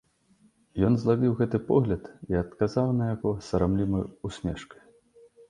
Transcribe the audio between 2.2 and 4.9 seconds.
і адказаў на яго сарамлівай усмешкай.